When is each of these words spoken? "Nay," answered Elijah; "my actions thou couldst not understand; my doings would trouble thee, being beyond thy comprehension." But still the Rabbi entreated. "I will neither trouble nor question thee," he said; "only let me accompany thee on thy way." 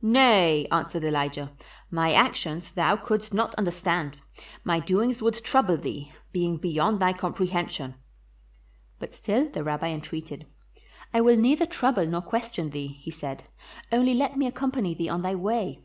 "Nay," 0.00 0.66
answered 0.72 1.04
Elijah; 1.04 1.52
"my 1.90 2.14
actions 2.14 2.70
thou 2.70 2.96
couldst 2.96 3.34
not 3.34 3.54
understand; 3.56 4.16
my 4.64 4.80
doings 4.80 5.20
would 5.20 5.44
trouble 5.44 5.76
thee, 5.76 6.10
being 6.32 6.56
beyond 6.56 6.98
thy 6.98 7.12
comprehension." 7.12 7.94
But 8.98 9.12
still 9.12 9.50
the 9.50 9.62
Rabbi 9.62 9.88
entreated. 9.88 10.46
"I 11.12 11.20
will 11.20 11.36
neither 11.36 11.66
trouble 11.66 12.06
nor 12.06 12.22
question 12.22 12.70
thee," 12.70 12.96
he 13.02 13.10
said; 13.10 13.44
"only 13.92 14.14
let 14.14 14.38
me 14.38 14.46
accompany 14.46 14.94
thee 14.94 15.10
on 15.10 15.20
thy 15.20 15.34
way." 15.34 15.80